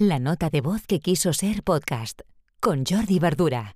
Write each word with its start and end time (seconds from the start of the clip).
La 0.00 0.20
nota 0.20 0.48
de 0.48 0.60
voz 0.60 0.86
que 0.86 1.00
quiso 1.00 1.32
ser 1.32 1.64
podcast 1.64 2.20
con 2.60 2.84
Jordi 2.86 3.18
Verdura. 3.18 3.74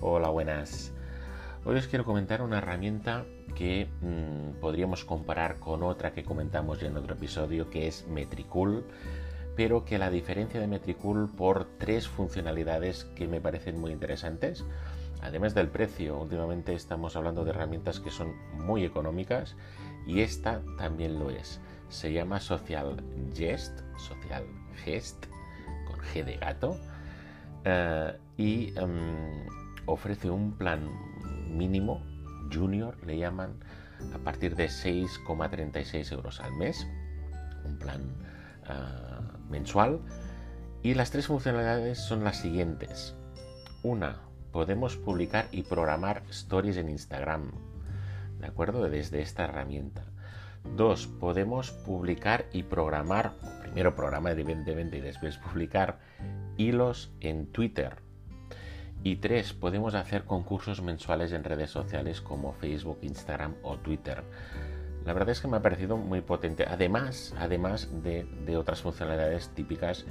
Hola, 0.00 0.30
buenas. 0.30 0.94
Hoy 1.66 1.76
os 1.76 1.88
quiero 1.88 2.06
comentar 2.06 2.40
una 2.40 2.56
herramienta 2.56 3.26
que 3.54 3.86
mm, 4.00 4.60
podríamos 4.62 5.04
comparar 5.04 5.58
con 5.58 5.82
otra 5.82 6.14
que 6.14 6.24
comentamos 6.24 6.80
ya 6.80 6.86
en 6.86 6.96
otro 6.96 7.12
episodio, 7.12 7.68
que 7.68 7.86
es 7.86 8.06
Metricool, 8.08 8.86
pero 9.56 9.84
que 9.84 9.98
la 9.98 10.08
diferencia 10.08 10.58
de 10.58 10.68
Metricool 10.68 11.28
por 11.36 11.66
tres 11.76 12.08
funcionalidades 12.08 13.04
que 13.14 13.28
me 13.28 13.42
parecen 13.42 13.78
muy 13.78 13.92
interesantes. 13.92 14.64
Además 15.22 15.54
del 15.54 15.68
precio, 15.68 16.18
últimamente 16.18 16.74
estamos 16.74 17.16
hablando 17.16 17.44
de 17.44 17.50
herramientas 17.50 18.00
que 18.00 18.10
son 18.10 18.34
muy 18.54 18.84
económicas 18.84 19.56
y 20.06 20.20
esta 20.20 20.62
también 20.78 21.18
lo 21.18 21.30
es. 21.30 21.60
Se 21.88 22.12
llama 22.12 22.40
Social 22.40 23.02
Gest, 23.34 23.80
Social 23.96 24.44
Gest, 24.84 25.26
con 25.86 26.00
G 26.00 26.24
de 26.24 26.36
gato, 26.36 26.76
eh, 27.64 28.16
y 28.36 28.78
em, 28.78 29.46
ofrece 29.86 30.30
un 30.30 30.52
plan 30.52 30.88
mínimo, 31.50 32.02
junior 32.52 32.96
le 33.04 33.18
llaman, 33.18 33.54
a 34.14 34.18
partir 34.18 34.56
de 34.56 34.68
6,36 34.68 36.12
euros 36.12 36.40
al 36.40 36.52
mes, 36.54 36.86
un 37.64 37.78
plan 37.78 38.00
eh, 38.68 38.74
mensual. 39.50 40.00
Y 40.82 40.94
las 40.94 41.10
tres 41.10 41.26
funcionalidades 41.26 41.98
son 41.98 42.24
las 42.24 42.38
siguientes. 42.38 43.14
Una, 43.82 44.16
podemos 44.52 44.96
publicar 44.96 45.46
y 45.52 45.62
programar 45.62 46.22
stories 46.30 46.76
en 46.76 46.88
Instagram, 46.88 47.52
¿de 48.40 48.46
acuerdo? 48.46 48.88
Desde 48.88 49.22
esta 49.22 49.44
herramienta. 49.44 50.04
Dos, 50.76 51.06
podemos 51.06 51.70
publicar 51.70 52.46
y 52.52 52.62
programar, 52.64 53.32
primero 53.62 53.94
programar 53.94 54.38
evidentemente 54.38 54.98
y 54.98 55.00
después 55.00 55.38
publicar 55.38 55.98
hilos 56.56 57.12
en 57.20 57.46
Twitter. 57.46 57.96
Y 59.02 59.16
tres, 59.16 59.54
podemos 59.54 59.94
hacer 59.94 60.24
concursos 60.24 60.82
mensuales 60.82 61.32
en 61.32 61.44
redes 61.44 61.70
sociales 61.70 62.20
como 62.20 62.52
Facebook, 62.52 62.98
Instagram 63.00 63.54
o 63.62 63.78
Twitter. 63.78 64.22
La 65.06 65.14
verdad 65.14 65.30
es 65.30 65.40
que 65.40 65.48
me 65.48 65.56
ha 65.56 65.62
parecido 65.62 65.96
muy 65.96 66.20
potente, 66.20 66.66
además, 66.68 67.34
además 67.38 67.88
de, 68.02 68.56
otras 68.58 68.82
funcionalidades 68.82 69.48
típicas 69.54 70.04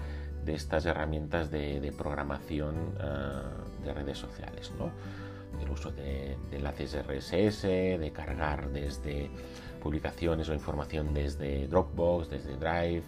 de 0.50 0.56
estas 0.56 0.88
herramientas 0.88 1.52
de, 1.52 1.94
programación 1.96 2.96
ah, 3.00 3.52
de 3.84 3.94
redes 3.94 4.18
sociales, 4.18 4.74
¿no? 4.80 4.90
el 5.62 5.70
uso 5.70 5.92
de, 5.92 6.38
enlaces 6.52 6.98
RSS, 7.06 7.62
de 7.64 8.12
cargar 8.12 8.72
desde 8.72 9.30
publicaciones 9.80 10.50
o 10.50 10.56
información 10.56 11.14
desde 11.14 11.68
Dropbox, 11.68 12.32
desde 12.32 12.58
Drive, 12.58 13.04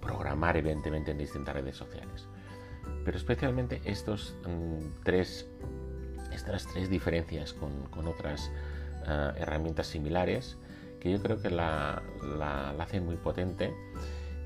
programar 0.00 0.56
evidentemente 0.56 1.10
en 1.10 1.18
distintas 1.18 1.54
redes 1.54 1.76
sociales. 1.76 2.26
Pero 3.04 3.18
especialmente 3.18 3.82
estos, 3.84 4.34
mm, 4.46 5.02
tres, 5.04 5.46
estas 6.32 6.66
tres 6.68 6.88
diferencias 6.88 7.52
con, 7.52 8.08
otras 8.08 8.50
ah, 9.06 9.34
herramientas 9.36 9.88
similares 9.88 10.56
que 11.00 11.10
yo 11.10 11.20
creo 11.20 11.42
que 11.42 11.50
la, 11.50 12.02
la, 12.38 12.70
hacen 12.70 13.04
muy 13.04 13.16
potente 13.16 13.74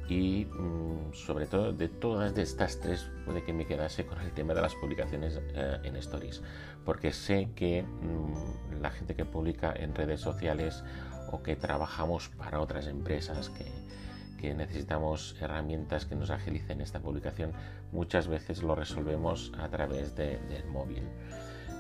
y 0.09 0.45
mm, 0.45 1.13
sobre 1.15 1.47
todo 1.47 1.73
de 1.73 1.89
todas 1.89 2.37
estas 2.39 2.79
tres 2.81 3.11
puede 3.25 3.45
que 3.45 3.53
me 3.53 3.67
quedase 3.67 4.07
con 4.07 4.21
el 4.21 4.33
tema 4.33 4.55
de 4.55 4.63
las 4.63 4.75
publicaciones 4.75 5.41
eh, 5.55 5.79
en 5.83 5.97
stories. 5.97 6.43
Porque 6.85 7.13
sé 7.13 7.51
que 7.57 7.83
mm, 7.83 8.81
la 8.81 8.91
gente 8.91 9.15
que 9.15 9.25
publica 9.25 9.73
en 9.75 9.95
redes 9.95 10.21
sociales 10.21 10.85
o 11.33 11.43
que 11.43 11.57
trabajamos 11.57 12.29
para 12.29 12.61
otras 12.61 12.87
empresas 12.87 13.51
que, 13.51 13.67
que 14.41 14.55
necesitamos 14.55 15.37
herramientas 15.41 16.07
que 16.07 16.15
nos 16.15 16.31
agilicen 16.31 16.81
esta 16.81 17.01
publicación 17.01 17.53
muchas 17.91 18.29
veces 18.29 18.63
lo 18.63 18.75
resolvemos 18.75 19.53
a 19.59 19.69
través 19.69 20.15
del 20.15 20.67
móvil. 20.71 21.03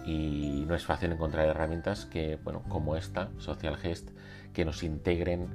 Y 0.05 0.65
no 0.67 0.75
es 0.75 0.85
fácil 0.85 1.13
encontrar 1.13 1.47
herramientas 1.49 2.07
que 2.07 2.37
bueno 2.43 2.63
como 2.69 2.97
esta 2.97 3.31
Social 3.39 3.77
Gest 3.77 4.11
que 4.53 4.65
nos 4.65 4.83
integren 4.83 5.49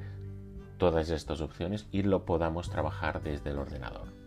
todas 0.82 1.12
estas 1.12 1.42
opciones 1.42 1.86
y 1.92 2.02
lo 2.02 2.26
podamos 2.26 2.72
trabajar 2.72 3.22
desde 3.22 3.52
el 3.52 3.60
ordenador. 3.60 4.21